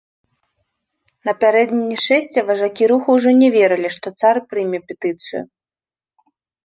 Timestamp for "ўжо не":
3.17-3.49